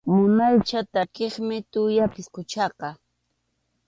Munaycha 0.13 0.79
takiqmi 0.93 1.57
tuya 1.71 2.05
pisquchaqa. 2.13 2.89